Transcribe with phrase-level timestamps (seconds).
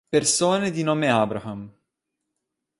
[0.09, 1.71] Persone di nome Abraham